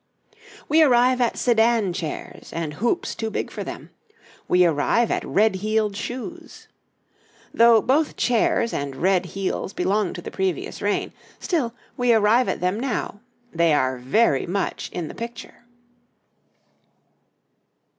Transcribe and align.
We 0.67 0.81
arrive 0.81 1.21
at 1.21 1.37
Sedan 1.37 1.93
chairs 1.93 2.51
and 2.53 2.73
hoops 2.73 3.13
too 3.13 3.29
big 3.29 3.51
for 3.51 3.63
them; 3.63 3.91
we 4.47 4.65
arrive 4.65 5.11
at 5.11 5.23
red 5.23 5.57
heeled 5.57 5.95
shoes. 5.95 6.67
Though 7.53 7.83
both 7.83 8.17
chairs 8.17 8.73
and 8.73 8.95
red 8.95 9.27
heels 9.37 9.73
belong 9.73 10.13
to 10.13 10.21
the 10.23 10.31
previous 10.31 10.81
reign, 10.81 11.13
still, 11.39 11.75
we 11.97 12.13
arrive 12.13 12.49
at 12.49 12.61
them 12.61 12.79
now 12.79 13.19
they 13.53 13.75
are 13.75 13.99
very 13.99 14.47
much 14.47 14.89
in 14.91 15.07
the 15.07 15.13
picture. 15.13 15.65